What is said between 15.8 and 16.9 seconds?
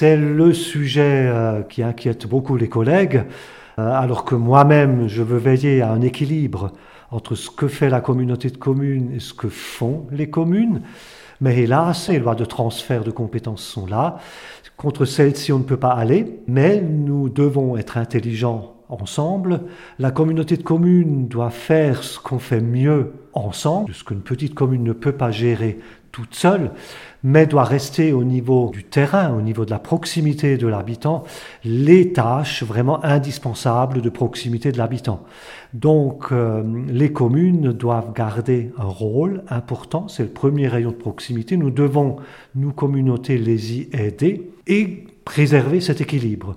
aller, mais